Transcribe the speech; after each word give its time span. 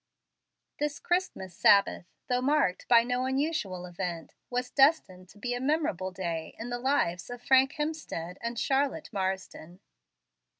This 0.79 0.97
Christmas 0.97 1.53
Sabbath, 1.55 2.07
though 2.27 2.41
marked 2.41 2.87
by 2.87 3.03
no 3.03 3.25
unusual 3.25 3.85
event, 3.85 4.33
was 4.49 4.71
destined 4.71 5.29
to 5.29 5.37
be 5.37 5.53
a 5.53 5.59
memorable 5.61 6.09
day 6.09 6.55
in 6.57 6.71
the 6.71 6.79
lives 6.79 7.29
of 7.29 7.43
Frank 7.43 7.73
Hemstead 7.73 8.39
and 8.41 8.57
Charlotte 8.57 9.09
Marsden. 9.13 9.79